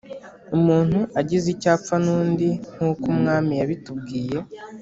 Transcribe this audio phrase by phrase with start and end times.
[0.57, 4.37] umuntu agize icyo apfana n undi Nk uko Umwami yabitubwiye